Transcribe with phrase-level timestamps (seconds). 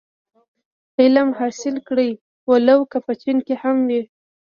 [0.99, 2.11] علم حاصل کړی
[2.49, 4.01] و لو که په چين کي هم وي.